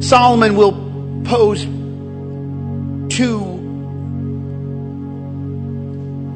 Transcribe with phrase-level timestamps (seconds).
[0.00, 0.72] Solomon will
[1.24, 1.64] pose
[3.08, 3.56] two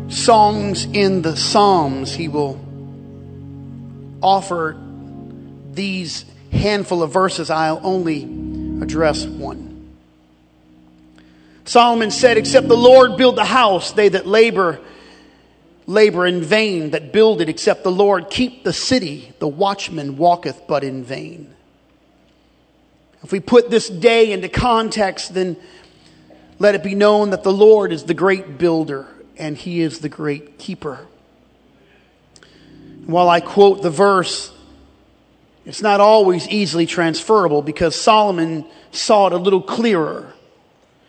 [0.09, 2.13] songs in the Psalms.
[2.13, 2.59] He will
[4.23, 4.77] offer
[5.73, 7.51] these handful of verses.
[7.51, 8.23] I'll only
[8.83, 9.71] address one.
[11.65, 14.81] Solomon said, Except the Lord build the house, they that labor,
[15.87, 20.67] labor in vain that build it, except the Lord keep the city, the watchman walketh
[20.67, 21.55] but in vain.
[23.23, 25.57] If we put this day into context, then
[26.59, 30.09] let it be known that the Lord is the great builder and he is the
[30.09, 31.07] great keeper.
[33.07, 34.53] While I quote the verse,
[35.67, 40.35] it's not always easily transferable because Solomon saw it a little clearer.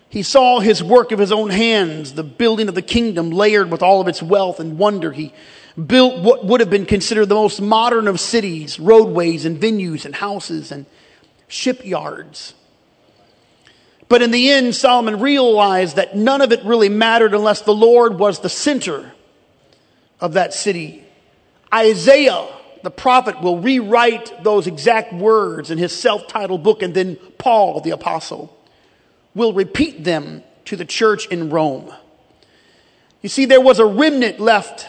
[0.10, 3.82] He saw his work of his own hands, the building of the kingdom layered with
[3.82, 5.12] all of its wealth and wonder.
[5.12, 5.34] He
[5.88, 10.14] built what would have been considered the most modern of cities, roadways and venues and
[10.14, 10.86] houses and
[11.52, 12.54] shipyards.
[14.08, 18.20] But in the end, Solomon realized that none of it really mattered unless the Lord
[18.20, 19.14] was the center
[20.20, 21.04] of that city.
[21.74, 22.48] Isaiah,
[22.84, 27.82] the prophet, will rewrite those exact words in his self titled book, and then Paul,
[27.82, 28.58] the apostle
[29.34, 31.94] will repeat them to the church in Rome.
[33.22, 34.88] You see, there was a remnant left,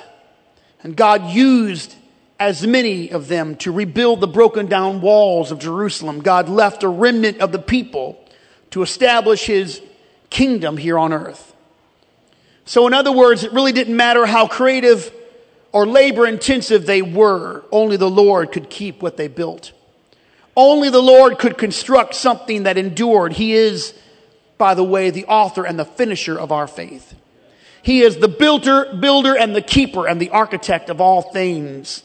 [0.82, 1.94] and God used
[2.38, 6.20] as many of them to rebuild the broken down walls of Jerusalem.
[6.20, 8.22] God left a remnant of the people
[8.70, 9.80] to establish his
[10.30, 11.54] kingdom here on earth.
[12.64, 15.12] So, in other words, it really didn't matter how creative
[15.72, 19.72] or labor intensive they were, only the Lord could keep what they built.
[20.54, 23.32] Only the Lord could construct something that endured.
[23.32, 23.94] He is
[24.62, 27.16] by the way, the author and the finisher of our faith.
[27.82, 32.04] He is the builder, builder and the keeper and the architect of all things.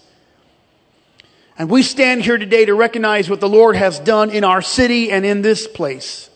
[1.57, 5.11] And we stand here today to recognize what the Lord has done in our city
[5.11, 6.29] and in this place.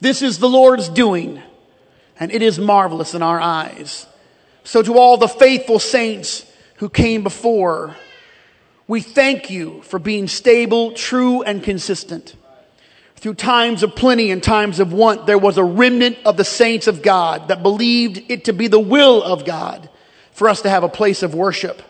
[0.00, 1.42] This is the Lord's doing,
[2.20, 4.06] and it is marvelous in our eyes.
[4.62, 7.96] So to all the faithful saints who came before,
[8.86, 12.36] we thank you for being stable, true, and consistent
[13.24, 16.86] through times of plenty and times of want, there was a remnant of the saints
[16.86, 19.88] of God that believed it to be the will of God
[20.32, 21.80] for us to have a place of worship.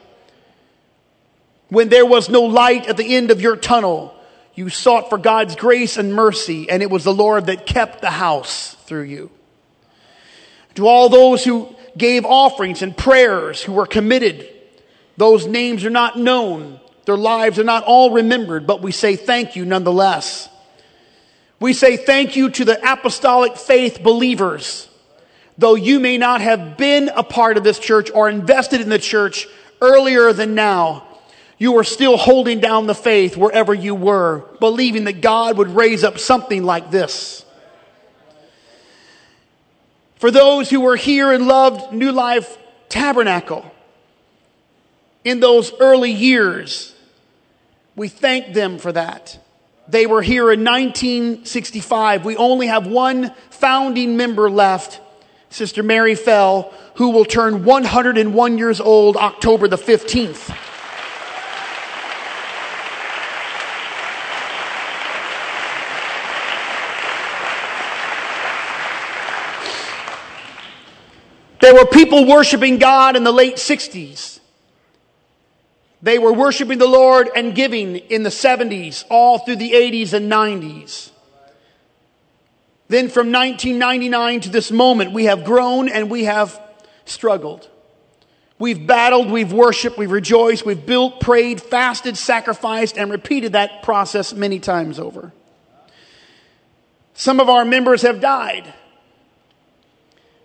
[1.74, 4.14] When there was no light at the end of your tunnel,
[4.54, 8.12] you sought for God's grace and mercy, and it was the Lord that kept the
[8.12, 9.32] house through you.
[10.76, 14.48] To all those who gave offerings and prayers, who were committed,
[15.16, 19.56] those names are not known, their lives are not all remembered, but we say thank
[19.56, 20.48] you nonetheless.
[21.58, 24.88] We say thank you to the apostolic faith believers.
[25.58, 29.00] Though you may not have been a part of this church or invested in the
[29.00, 29.48] church
[29.80, 31.08] earlier than now,
[31.58, 36.02] you are still holding down the faith wherever you were, believing that God would raise
[36.02, 37.44] up something like this.
[40.16, 42.56] For those who were here and loved New Life
[42.88, 43.70] Tabernacle
[45.22, 46.94] in those early years,
[47.94, 49.38] we thank them for that.
[49.86, 52.24] They were here in 1965.
[52.24, 55.00] We only have one founding member left,
[55.50, 60.73] Sister Mary Fell, who will turn 101 years old October the 15th.
[71.64, 74.38] There were people worshiping God in the late 60s.
[76.02, 80.30] They were worshiping the Lord and giving in the 70s, all through the 80s and
[80.30, 81.08] 90s.
[82.88, 86.60] Then from 1999 to this moment, we have grown and we have
[87.06, 87.66] struggled.
[88.58, 94.34] We've battled, we've worshiped, we've rejoiced, we've built, prayed, fasted, sacrificed, and repeated that process
[94.34, 95.32] many times over.
[97.14, 98.74] Some of our members have died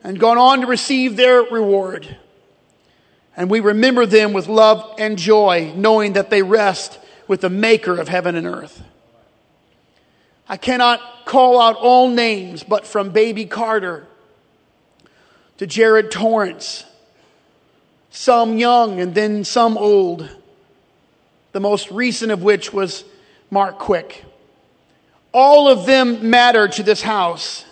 [0.04, 2.18] and gone on to receive their reward.
[3.36, 7.98] And we remember them with love and joy, knowing that they rest with the maker
[7.98, 8.82] of heaven and earth.
[10.48, 14.08] I cannot call out all names, but from baby Carter
[15.58, 16.86] to Jared Torrance,
[18.10, 20.28] some young and then some old,
[21.52, 23.04] the most recent of which was
[23.52, 24.26] Mark Quick.
[25.32, 27.64] All of them matter to this house,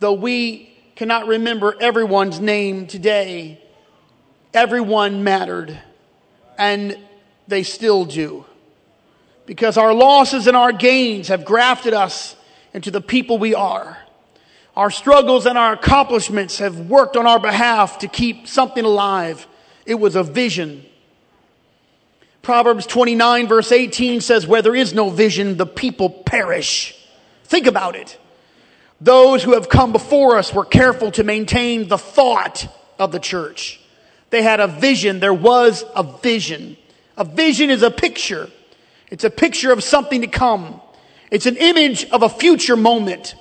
[0.00, 3.62] though we cannot remember everyone's name today
[4.56, 5.78] everyone mattered,
[6.58, 6.98] and
[7.46, 8.44] they still do.
[9.44, 12.34] Because our losses and our gains have grafted us
[12.72, 13.98] into the people we are.
[14.74, 19.46] Our struggles and our accomplishments have worked on our behalf to keep something alive.
[19.84, 20.84] It was a vision.
[22.42, 26.94] Proverbs 29 verse 18 says, where there is no vision, the people perish.
[27.44, 28.18] Think about it.
[29.00, 32.66] Those who have come before us were careful to maintain the thought
[32.98, 33.80] of the church.
[34.30, 35.20] They had a vision.
[35.20, 36.76] There was a vision.
[37.16, 38.48] A vision is a picture.
[39.10, 40.80] It's a picture of something to come.
[41.30, 43.34] It's an image of a future moment.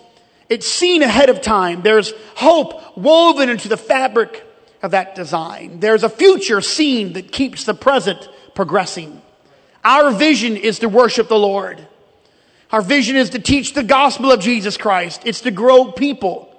[0.49, 1.81] It's seen ahead of time.
[1.81, 4.43] There's hope woven into the fabric
[4.83, 5.79] of that design.
[5.79, 9.21] There's a future seen that keeps the present progressing.
[9.83, 11.85] Our vision is to worship the Lord.
[12.71, 15.21] Our vision is to teach the gospel of Jesus Christ.
[15.25, 16.51] It's to grow people.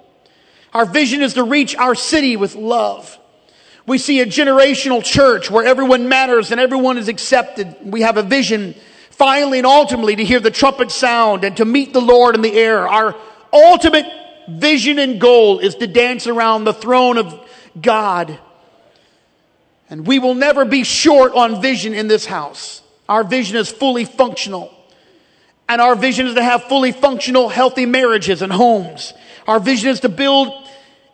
[0.73, 3.17] Our vision is to reach our city with love.
[3.85, 7.75] We see a generational church where everyone matters and everyone is accepted.
[7.81, 8.75] We have a vision
[9.11, 12.53] finally and ultimately to hear the trumpet sound and to meet the Lord in the
[12.53, 12.87] air.
[12.87, 13.15] Our
[13.51, 14.05] ultimate
[14.49, 17.39] vision and goal is to dance around the throne of
[17.81, 18.37] God.
[19.89, 22.81] And we will never be short on vision in this house.
[23.07, 24.73] Our vision is fully functional.
[25.69, 29.13] And our vision is to have fully functional, healthy marriages and homes.
[29.47, 30.67] Our vision is to build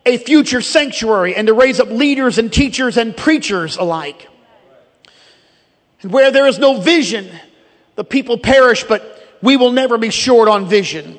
[0.06, 4.28] a future sanctuary and to raise up leaders and teachers and preachers alike.
[6.02, 7.28] And where there is no vision,
[7.96, 11.18] the people perish, but we will never be short on vision.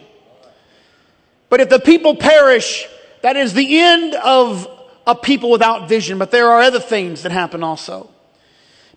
[1.49, 2.87] But if the people perish,
[3.21, 4.67] that is the end of
[5.07, 6.17] a people without vision.
[6.17, 8.09] But there are other things that happen also.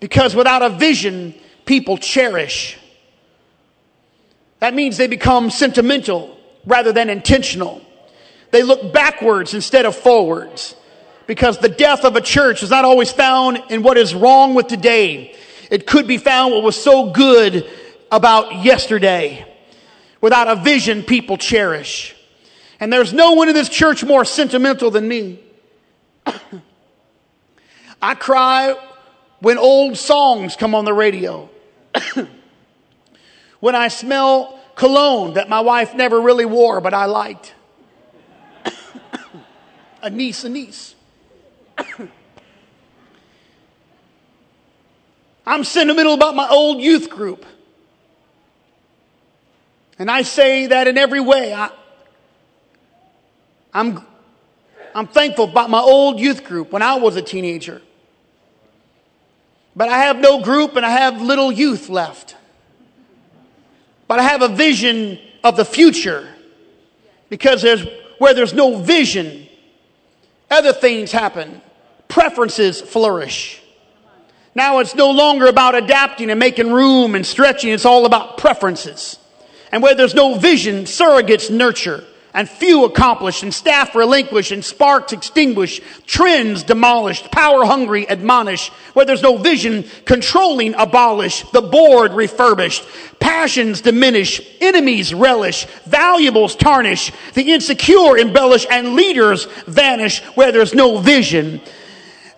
[0.01, 1.35] Because without a vision,
[1.65, 2.78] people cherish.
[4.61, 7.81] That means they become sentimental rather than intentional.
[8.51, 10.75] They look backwards instead of forwards.
[11.27, 14.67] Because the death of a church is not always found in what is wrong with
[14.67, 15.37] today.
[15.71, 17.69] It could be found what was so good
[18.11, 19.45] about yesterday.
[20.23, 22.17] Without a vision, people cherish.
[22.81, 25.41] And there's no one in this church more sentimental than me.
[28.03, 28.75] I cry
[29.41, 31.51] when old songs come on the radio.
[33.61, 37.55] when I smell cologne that my wife never really wore, but I liked.
[40.03, 40.95] a niece, a niece.
[45.47, 47.45] I'm sentimental about my old youth group.
[49.99, 51.53] And I say that in every way.
[51.53, 51.71] I,
[53.75, 54.01] I'm,
[54.95, 57.83] I'm thankful about my old youth group when I was a teenager.
[59.75, 62.37] But I have no group and I have little youth left.
[64.09, 66.27] But I have a vision of the future
[67.29, 67.87] because there's,
[68.19, 69.47] where there's no vision,
[70.51, 71.61] other things happen.
[72.09, 73.63] Preferences flourish.
[74.55, 77.71] Now it's no longer about adapting and making room and stretching.
[77.71, 79.19] It's all about preferences.
[79.71, 82.05] And where there's no vision, surrogates nurture
[82.35, 89.07] and few accomplished, and staff relinquished, and sparks extinguished, trends demolished, power hungry admonish, where
[89.07, 92.85] there's no vision, controlling abolish, the board refurbished,
[93.19, 100.21] passions diminish, enemies relish, valuables tarnish, the insecure embellish, and leaders vanish.
[100.35, 101.61] Where there's no vision.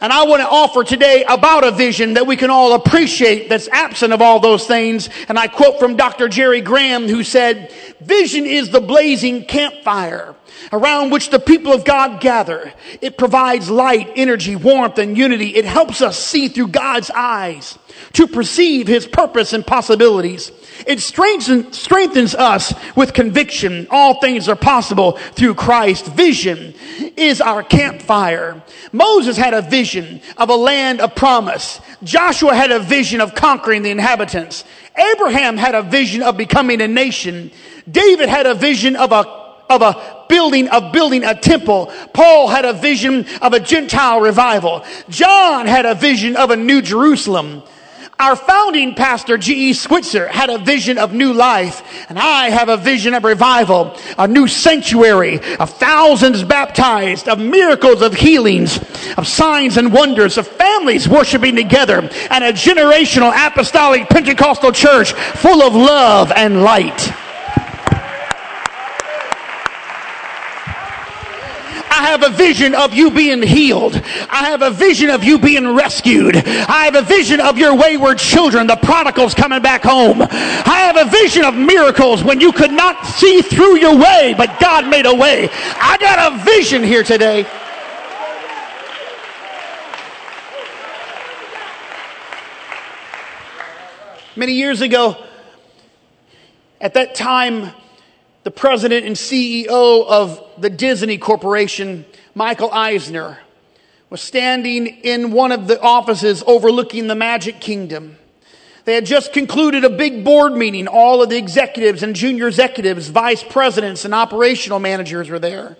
[0.00, 3.68] And I want to offer today about a vision that we can all appreciate that's
[3.68, 5.10] absent of all those things.
[5.28, 6.28] And I quote from Dr.
[6.28, 7.70] Jerry Graham who said,
[8.00, 10.34] vision is the blazing campfire
[10.72, 12.72] around which the people of God gather.
[13.00, 15.56] It provides light, energy, warmth, and unity.
[15.56, 17.78] It helps us see through God's eyes
[18.12, 20.52] to perceive his purpose and possibilities.
[20.86, 23.86] It strengthens, strengthens us with conviction.
[23.90, 26.06] All things are possible through Christ.
[26.06, 26.74] Vision
[27.16, 28.62] is our campfire.
[28.92, 31.80] Moses had a vision of a land of promise.
[32.02, 34.64] Joshua had a vision of conquering the inhabitants.
[34.96, 37.50] Abraham had a vision of becoming a nation.
[37.90, 39.39] David had a vision of a
[39.70, 41.92] of a building of building a temple.
[42.12, 44.84] Paul had a vision of a Gentile revival.
[45.08, 47.62] John had a vision of a new Jerusalem.
[48.18, 49.72] Our founding pastor, G.E.
[49.72, 54.28] Switzer, had a vision of new life, and I have a vision of revival, a
[54.28, 58.78] new sanctuary, of thousands baptized, of miracles, of healings,
[59.16, 65.62] of signs and wonders, of families worshiping together, and a generational apostolic Pentecostal church full
[65.62, 67.10] of love and light.
[72.00, 73.94] I have a vision of you being healed.
[73.94, 76.36] I have a vision of you being rescued.
[76.36, 80.20] I have a vision of your wayward children, the prodigals coming back home.
[80.20, 84.60] I have a vision of miracles when you could not see through your way, but
[84.60, 85.48] God made a way.
[85.52, 87.46] I got a vision here today.
[94.36, 95.16] Many years ago,
[96.80, 97.72] at that time,
[98.42, 102.04] the president and CEO of the Disney Corporation,
[102.34, 103.38] Michael Eisner,
[104.08, 108.16] was standing in one of the offices overlooking the Magic Kingdom.
[108.84, 110.88] They had just concluded a big board meeting.
[110.88, 115.76] All of the executives and junior executives, vice presidents, and operational managers were there.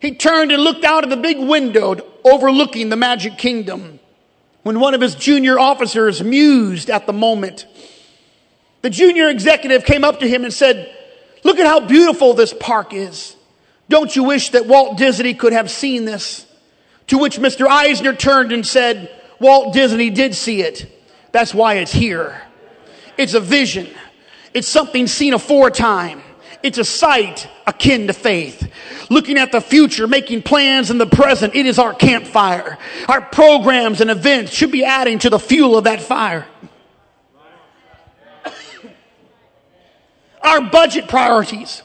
[0.00, 4.00] He turned and looked out of the big window overlooking the magic kingdom
[4.62, 7.66] when one of his junior officers mused at the moment.
[8.82, 10.94] The junior executive came up to him and said,
[11.44, 13.36] Look at how beautiful this park is.
[13.88, 16.46] Don't you wish that Walt Disney could have seen this?
[17.08, 17.66] To which Mr.
[17.66, 20.90] Eisner turned and said, Walt Disney did see it.
[21.32, 22.40] That's why it's here.
[23.18, 23.88] It's a vision.
[24.54, 26.22] It's something seen aforetime.
[26.62, 28.70] It's a sight akin to faith.
[29.08, 32.78] Looking at the future, making plans in the present, it is our campfire.
[33.08, 36.46] Our programs and events should be adding to the fuel of that fire.
[40.42, 41.82] Our budget priorities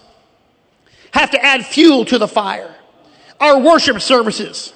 [1.12, 2.74] have to add fuel to the fire.
[3.40, 4.74] Our worship services,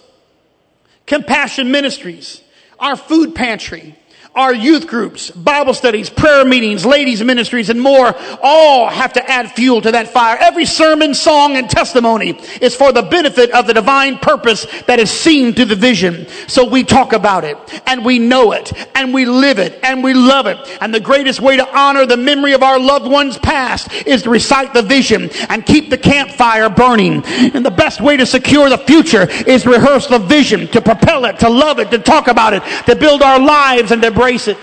[1.06, 2.42] compassion ministries,
[2.80, 3.96] our food pantry,
[4.36, 9.52] our youth groups, Bible studies, prayer meetings, ladies ministries, and more all have to add
[9.52, 10.38] fuel to that fire.
[10.40, 15.10] Every sermon, song, and testimony is for the benefit of the divine purpose that is
[15.10, 16.28] seen through the vision.
[16.48, 17.58] So we talk about it,
[17.88, 20.58] and we know it, and we live it, and we love it.
[20.80, 24.30] And the greatest way to honor the memory of our loved ones past is to
[24.30, 27.24] recite the vision and keep the campfire burning.
[27.26, 31.40] And the best way to secure the future is rehearse the vision, to propel it,
[31.40, 34.58] to love it, to talk about it, to build our lives, and to embrace it.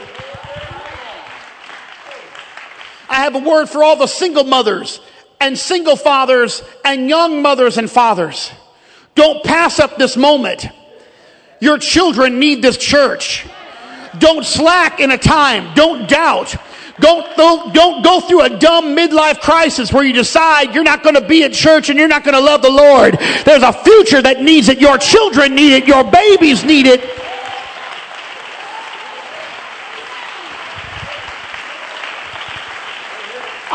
[3.09, 5.01] I have a word for all the single mothers
[5.41, 8.53] and single fathers and young mothers and fathers.
[9.15, 10.67] Don't pass up this moment.
[11.59, 13.47] Your children need this church.
[14.19, 15.75] Don't slack in a time.
[15.75, 16.55] Don't doubt.
[17.01, 21.15] Don't, don't, don't go through a dumb midlife crisis where you decide you're not going
[21.15, 23.19] to be at church and you're not going to love the Lord.
[23.47, 24.83] There's a future that needs it.
[24.83, 25.87] Your children need it.
[25.87, 27.01] Your babies need it.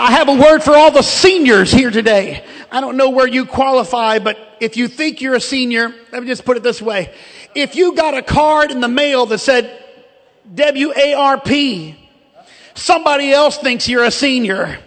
[0.01, 2.43] I have a word for all the seniors here today.
[2.72, 6.27] I don't know where you qualify, but if you think you're a senior, let me
[6.27, 7.13] just put it this way.
[7.53, 9.79] If you got a card in the mail that said
[10.55, 11.96] AARP,
[12.74, 14.79] somebody else thinks you're a senior.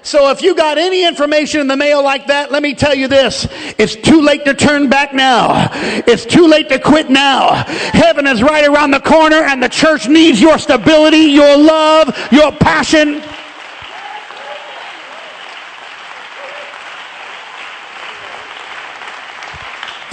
[0.00, 3.08] So if you got any information in the mail like that, let me tell you
[3.08, 3.46] this.
[3.76, 5.68] It's too late to turn back now.
[6.06, 7.62] It's too late to quit now.
[7.66, 12.52] Heaven is right around the corner and the church needs your stability, your love, your
[12.52, 13.20] passion.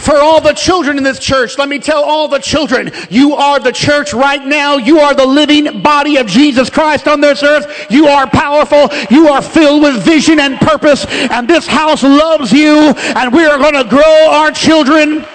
[0.03, 1.57] For all the children in this church.
[1.57, 4.75] Let me tell all the children, you are the church right now.
[4.75, 7.87] You are the living body of Jesus Christ on this earth.
[7.89, 8.89] You are powerful.
[9.09, 11.05] You are filled with vision and purpose.
[11.05, 12.75] And this house loves you.
[12.75, 15.25] And we are going to grow our children.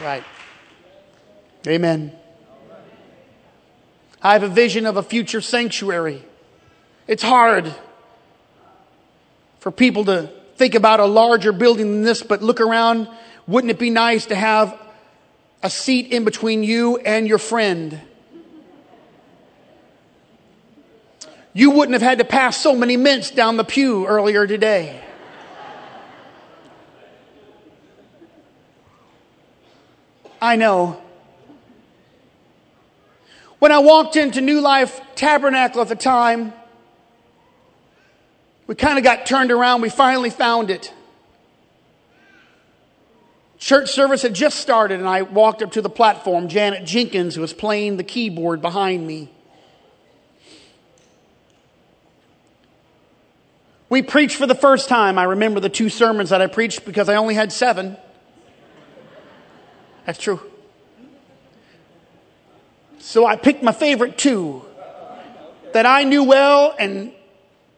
[0.00, 0.24] Right.
[1.66, 2.12] Amen.
[4.22, 6.24] I have a vision of a future sanctuary.
[7.06, 7.74] It's hard
[9.60, 13.08] for people to think about a larger building than this, but look around.
[13.46, 14.78] Wouldn't it be nice to have
[15.62, 18.00] a seat in between you and your friend?
[21.52, 25.00] You wouldn't have had to pass so many mints down the pew earlier today.
[30.40, 31.00] I know.
[33.58, 36.54] When I walked into New Life Tabernacle at the time,
[38.70, 39.80] we kind of got turned around.
[39.80, 40.94] We finally found it.
[43.58, 46.46] Church service had just started, and I walked up to the platform.
[46.46, 49.28] Janet Jenkins was playing the keyboard behind me.
[53.88, 55.18] We preached for the first time.
[55.18, 57.96] I remember the two sermons that I preached because I only had seven.
[60.06, 60.40] That's true.
[63.00, 64.64] So I picked my favorite two
[65.72, 67.14] that I knew well and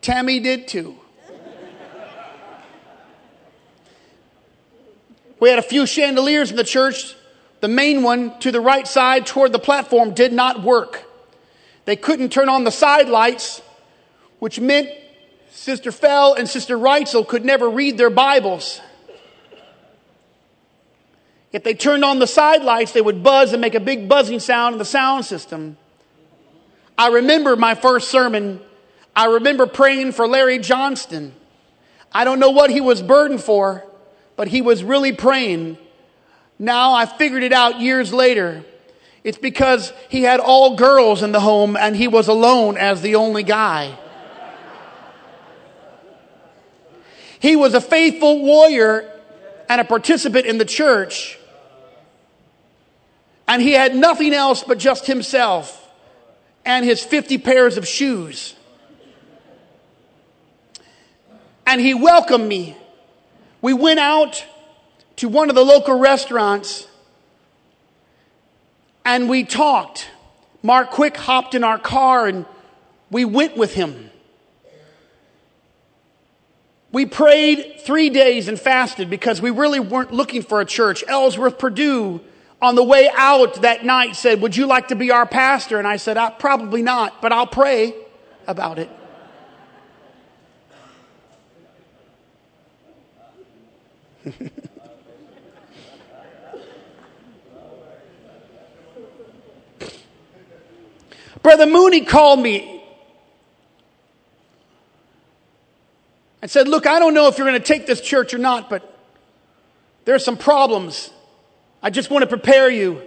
[0.02, 0.97] Tammy did too.
[5.38, 7.16] We had a few chandeliers in the church.
[7.61, 11.04] The main one to the right side toward the platform did not work.
[11.85, 13.62] They couldn't turn on the side lights,
[14.40, 14.88] which meant
[15.50, 18.80] Sister Fell and Sister Reitzel could never read their Bibles.
[21.52, 24.40] If they turned on the side lights, they would buzz and make a big buzzing
[24.40, 25.76] sound in the sound system.
[26.97, 28.61] I remember my first sermon
[29.14, 31.35] I remember praying for Larry Johnston.
[32.12, 33.85] I don't know what he was burdened for,
[34.37, 35.78] but he was really praying.
[36.59, 38.64] Now I figured it out years later.
[39.25, 43.16] It's because he had all girls in the home and he was alone as the
[43.16, 43.97] only guy.
[47.38, 49.11] He was a faithful warrior
[49.69, 51.38] and a participant in the church,
[53.49, 55.90] And he had nothing else but just himself
[56.64, 58.54] and his 50 pairs of shoes.
[61.66, 62.76] And he welcomed me.
[63.61, 64.45] We went out
[65.16, 66.88] to one of the local restaurants
[69.04, 70.09] and we talked.
[70.62, 72.47] Mark Quick hopped in our car and
[73.11, 74.11] we went with him.
[76.92, 81.02] We prayed three days and fasted because we really weren't looking for a church.
[81.09, 82.21] Ellsworth Purdue,
[82.61, 85.78] on the way out that night, said, Would you like to be our pastor?
[85.78, 87.95] And I said, I, Probably not, but I'll pray
[88.47, 88.90] about it.
[101.43, 102.85] Brother Mooney called me
[106.41, 108.71] and said, Look, I don't know if you're going to take this church or not,
[108.71, 108.97] but
[110.05, 111.11] there are some problems.
[111.83, 113.02] I just want to prepare you.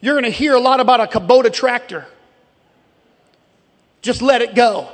[0.00, 2.06] You're going to hear a lot about a Kubota tractor.
[4.02, 4.88] Just let it go.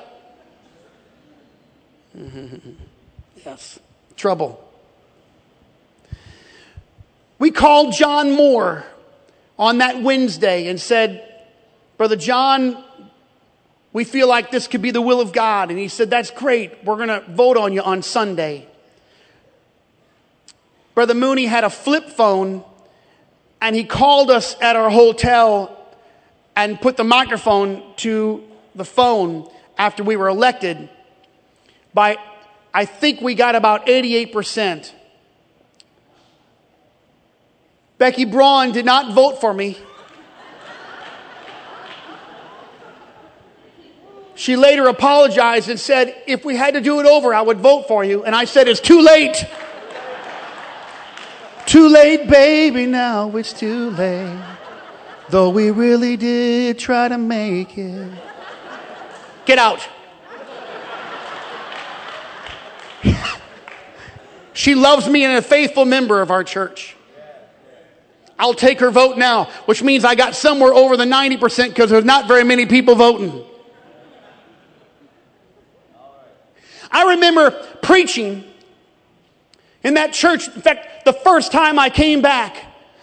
[3.45, 3.79] yes,
[4.17, 4.72] trouble.
[7.43, 8.85] We called John Moore
[9.59, 11.29] on that Wednesday and said,
[11.97, 12.85] Brother John,
[13.93, 15.71] we feel like this could be the will of God.
[15.71, 16.85] And he said, That's great.
[16.85, 18.69] We're going to vote on you on Sunday.
[20.95, 22.63] Brother Mooney had a flip phone
[23.61, 25.77] and he called us at our hotel
[26.55, 28.45] and put the microphone to
[28.77, 30.89] the phone after we were elected.
[31.93, 32.19] By,
[32.73, 34.93] I think we got about 88%.
[38.03, 39.79] Becky Braun did not vote for me.
[44.35, 47.87] She later apologized and said, if we had to do it over, I would vote
[47.87, 48.25] for you.
[48.25, 49.47] And I said, it's too late.
[51.65, 54.37] too late, baby, now it's too late.
[55.29, 58.11] Though we really did try to make it.
[59.45, 59.89] Get out.
[64.55, 66.97] she loves me and a faithful member of our church.
[68.43, 72.05] I'll take her vote now, which means I got somewhere over the 90% because there's
[72.05, 73.45] not very many people voting.
[76.91, 77.53] I remember
[77.83, 78.43] preaching
[79.85, 80.49] in that church.
[80.49, 82.57] In fact, the first time I came back,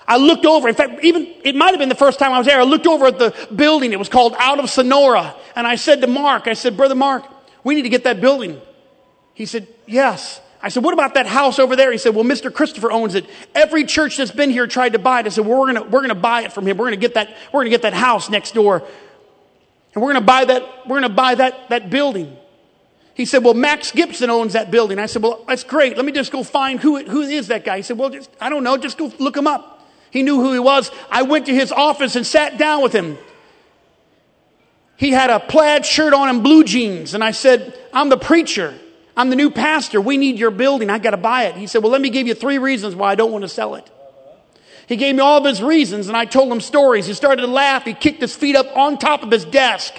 [0.06, 0.68] I looked over.
[0.68, 2.60] In fact, even it might have been the first time I was there.
[2.60, 3.94] I looked over at the building.
[3.94, 5.34] It was called Out of Sonora.
[5.56, 7.24] And I said to Mark, I said, Brother Mark,
[7.64, 8.60] we need to get that building.
[9.34, 10.42] He said, Yes.
[10.62, 11.92] I said, What about that house over there?
[11.92, 12.54] He said, Well, Mr.
[12.54, 13.26] Christopher owns it.
[13.56, 15.26] Every church that's been here tried to buy it.
[15.26, 16.78] I said, Well, we're gonna we're gonna buy it from him.
[16.78, 18.84] We're gonna get that, we're gonna get that house next door.
[19.94, 22.36] And we're gonna buy that, we're gonna buy that, that building.
[23.14, 25.00] He said, Well, Max Gibson owns that building.
[25.00, 25.96] I said, Well, that's great.
[25.96, 27.78] Let me just go find who, who is that guy.
[27.78, 28.78] He said, Well, just, I don't know.
[28.78, 29.88] Just go look him up.
[30.12, 30.92] He knew who he was.
[31.10, 33.18] I went to his office and sat down with him.
[34.98, 37.14] He had a plaid shirt on and blue jeans.
[37.14, 38.78] And I said, I'm the preacher.
[39.20, 40.00] I'm the new pastor.
[40.00, 40.90] We need your building.
[40.90, 41.58] I got to buy it.
[41.58, 43.76] He said, Well, let me give you three reasons why I don't want to sell
[43.76, 43.86] it.
[44.88, 47.06] He gave me all of his reasons, and I told him stories.
[47.06, 47.84] He started to laugh.
[47.84, 49.94] He kicked his feet up on top of his desk.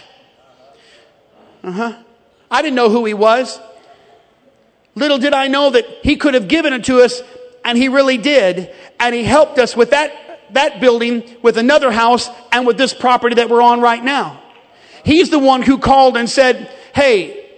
[1.62, 2.02] Uh huh.
[2.50, 3.60] I didn't know who he was.
[4.94, 7.20] Little did I know that he could have given it to us,
[7.62, 8.74] and he really did.
[8.98, 13.34] And he helped us with that, that building, with another house, and with this property
[13.34, 14.42] that we're on right now.
[15.04, 17.50] He's the one who called and said, Hey,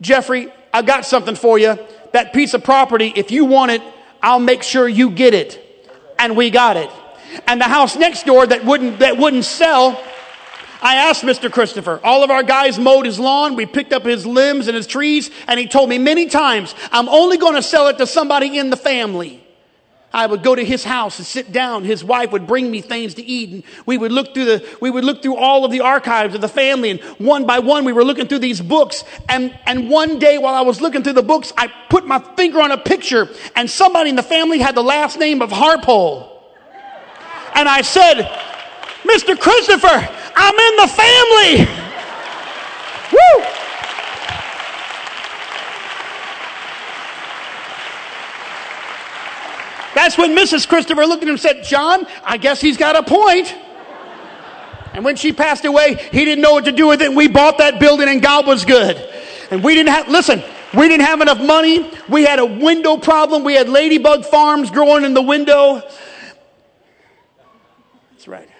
[0.00, 1.78] Jeffrey, I got something for you.
[2.10, 3.80] That piece of property, if you want it,
[4.20, 5.60] I'll make sure you get it.
[6.18, 6.90] And we got it.
[7.46, 10.02] And the house next door that wouldn't, that wouldn't sell,
[10.82, 11.50] I asked Mr.
[11.50, 12.00] Christopher.
[12.02, 13.54] All of our guys mowed his lawn.
[13.54, 15.30] We picked up his limbs and his trees.
[15.46, 18.70] And he told me many times, I'm only going to sell it to somebody in
[18.70, 19.43] the family.
[20.14, 21.82] I would go to his house and sit down.
[21.82, 24.88] His wife would bring me things to eat and we would look through the, we
[24.88, 27.92] would look through all of the archives of the family and one by one we
[27.92, 29.02] were looking through these books.
[29.28, 32.60] And, and one day while I was looking through the books, I put my finger
[32.60, 36.30] on a picture and somebody in the family had the last name of Harpole.
[37.56, 38.22] And I said,
[39.02, 39.36] Mr.
[39.38, 41.93] Christopher, I'm in the family.
[50.04, 50.68] That's when Mrs.
[50.68, 53.54] Christopher looked at him and said, John, I guess he's got a point.
[54.92, 57.06] And when she passed away, he didn't know what to do with it.
[57.06, 58.98] And we bought that building and God was good.
[59.50, 60.42] And we didn't have, listen,
[60.74, 61.90] we didn't have enough money.
[62.10, 63.44] We had a window problem.
[63.44, 65.80] We had ladybug farms growing in the window.
[68.10, 68.50] That's right.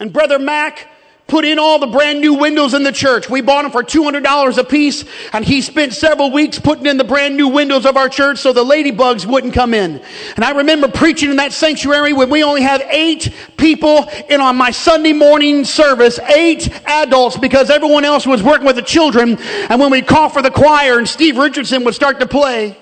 [0.00, 0.88] And Brother Mac
[1.26, 3.28] put in all the brand new windows in the church.
[3.28, 7.04] We bought them for $200 a piece and he spent several weeks putting in the
[7.04, 10.00] brand new windows of our church so the ladybugs wouldn't come in.
[10.36, 14.56] And I remember preaching in that sanctuary when we only had eight people in on
[14.56, 19.36] my Sunday morning service, eight adults because everyone else was working with the children.
[19.68, 22.76] And when we called for the choir and Steve Richardson would start to play,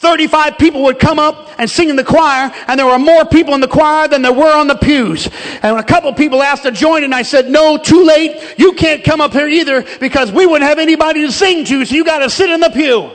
[0.00, 3.52] 35 people would come up and sing in the choir, and there were more people
[3.52, 5.28] in the choir than there were on the pews.
[5.62, 8.54] And when a couple people asked to join, and I said, No, too late.
[8.56, 11.94] You can't come up here either because we wouldn't have anybody to sing to, so
[11.94, 13.10] you got to sit in the pew.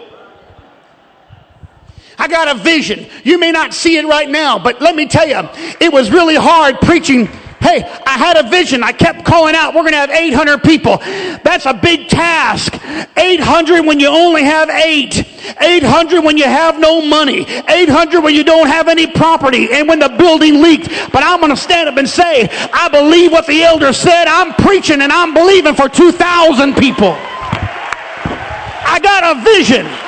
[2.19, 3.07] I got a vision.
[3.23, 5.41] You may not see it right now, but let me tell you,
[5.81, 7.27] it was really hard preaching
[7.65, 8.83] Hey, I had a vision.
[8.83, 10.97] I kept calling out, we're going to have 800 people.
[10.97, 12.79] That's a big task.
[13.17, 15.25] 800 when you only have eight.
[15.59, 17.41] 800 when you have no money.
[17.41, 20.89] 800 when you don't have any property and when the building leaked.
[21.11, 24.25] But I'm going to stand up and say, I believe what the elder said.
[24.27, 27.15] I'm preaching and I'm believing for 2,000 people.
[28.87, 30.04] I got a vision.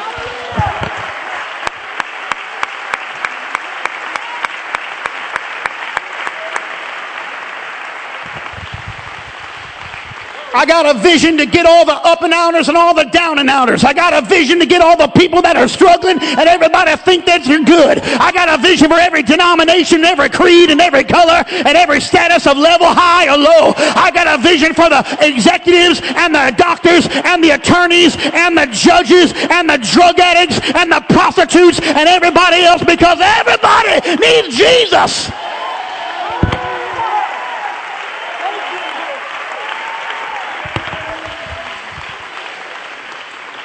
[10.54, 13.40] I got a vision to get all the up and outers and all the down
[13.40, 13.84] and outers.
[13.84, 17.26] I got a vision to get all the people that are struggling and everybody think
[17.26, 18.00] that you're good.
[18.00, 22.48] I got a vision for every denomination, every creed, and every color, and every status
[22.48, 23.74] of level high or low.
[23.78, 28.68] I got a vision for the executives and the doctors and the attorneys and the
[28.72, 35.30] judges and the drug addicts and the prostitutes and everybody else because everybody needs Jesus.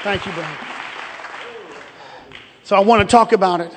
[0.03, 0.57] Thank you, brother.
[2.65, 3.73] So I want to talk about it.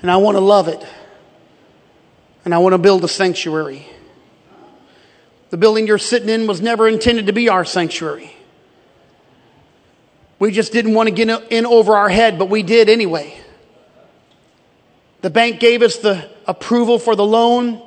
[0.00, 0.86] And I want to love it.
[2.44, 3.88] And I want to build a sanctuary.
[5.50, 8.30] The building you're sitting in was never intended to be our sanctuary.
[10.38, 13.36] We just didn't want to get in over our head, but we did anyway.
[15.22, 17.82] The bank gave us the approval for the loan,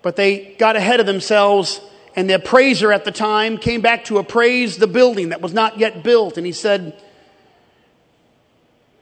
[0.00, 1.82] but they got ahead of themselves
[2.16, 5.78] and the appraiser at the time came back to appraise the building that was not
[5.78, 6.38] yet built.
[6.38, 6.98] And he said,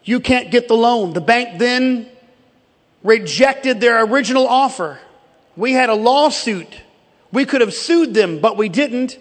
[0.02, 1.12] You can't get the loan.
[1.12, 2.08] The bank then
[3.04, 4.98] rejected their original offer.
[5.56, 6.80] We had a lawsuit.
[7.30, 9.16] We could have sued them, but we didn't.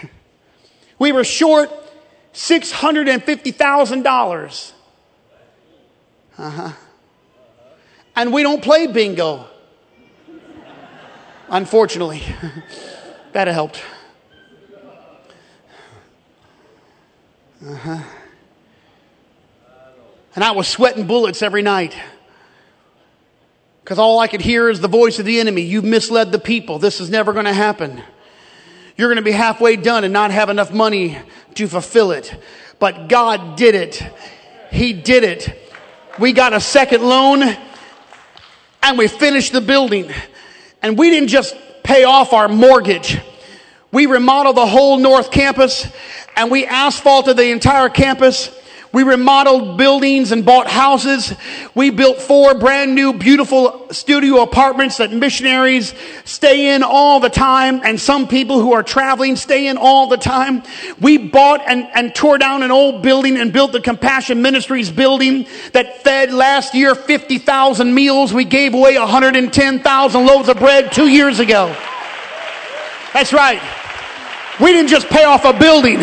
[0.98, 1.68] we were short
[2.32, 4.72] $650,000.
[6.38, 6.72] Uh huh.
[8.16, 9.49] And we don't play bingo
[11.50, 12.22] unfortunately.
[13.32, 13.82] that helped.
[17.66, 18.02] Uh-huh.
[20.34, 21.94] And I was sweating bullets every night.
[23.82, 25.62] Because all I could hear is the voice of the enemy.
[25.62, 26.78] You've misled the people.
[26.78, 28.02] This is never going to happen.
[28.96, 31.18] You're going to be halfway done and not have enough money
[31.54, 32.34] to fulfill it.
[32.78, 34.02] But God did it.
[34.70, 35.58] He did it.
[36.18, 37.42] We got a second loan
[38.82, 40.10] and we finished the building.
[40.82, 43.18] And we didn't just pay off our mortgage.
[43.92, 45.86] We remodeled the whole North Campus
[46.36, 48.50] and we asphalted the entire campus.
[48.92, 51.32] We remodeled buildings and bought houses.
[51.76, 57.82] We built four brand new, beautiful studio apartments that missionaries stay in all the time,
[57.84, 60.64] and some people who are traveling stay in all the time.
[61.00, 65.46] We bought and, and tore down an old building and built the Compassion Ministries building
[65.72, 68.34] that fed last year 50,000 meals.
[68.34, 71.76] We gave away 110,000 loaves of bread two years ago.
[73.12, 73.79] That's right.
[74.60, 76.00] We didn't just pay off a building.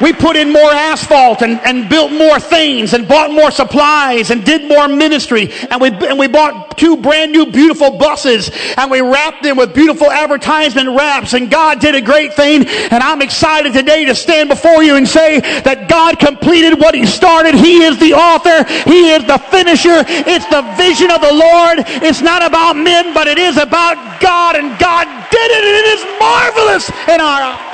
[0.00, 4.44] We put in more asphalt and, and built more things and bought more supplies and
[4.44, 5.52] did more ministry.
[5.70, 9.74] And we, and we bought two brand new beautiful buses and we wrapped them with
[9.74, 12.66] beautiful advertisement wraps and God did a great thing.
[12.66, 17.06] And I'm excited today to stand before you and say that God completed what he
[17.06, 17.54] started.
[17.54, 18.64] He is the author.
[18.88, 20.02] He is the finisher.
[20.06, 21.84] It's the vision of the Lord.
[22.02, 25.86] It's not about men, but it is about God and God did it and it
[25.94, 27.69] is marvelous in our eyes.